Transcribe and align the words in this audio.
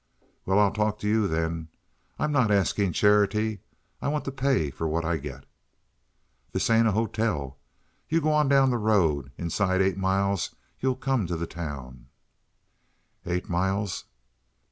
"Well, 0.47 0.57
I'll 0.57 0.71
talk 0.73 0.97
to 1.01 1.07
you, 1.07 1.27
then. 1.27 1.67
I'm 2.17 2.31
not 2.31 2.49
asking 2.49 2.93
charity. 2.93 3.59
I 4.01 4.07
want 4.07 4.25
to 4.25 4.31
pay 4.31 4.71
for 4.71 4.87
what 4.87 5.05
I 5.05 5.17
get." 5.17 5.45
"This 6.53 6.71
ain't 6.71 6.87
a 6.87 6.91
hotel. 6.93 7.59
You 8.09 8.19
go 8.19 8.31
on 8.31 8.49
down 8.49 8.71
the 8.71 8.79
road. 8.79 9.31
Inside 9.37 9.79
eight 9.79 9.97
miles 9.99 10.55
you'll 10.79 10.95
come 10.95 11.27
to 11.27 11.35
the 11.37 11.45
town." 11.45 12.07
"Eight 13.27 13.47
miles!" 13.47 14.05